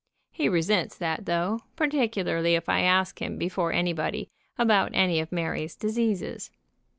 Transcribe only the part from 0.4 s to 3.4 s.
resents that though, particularly if I ask him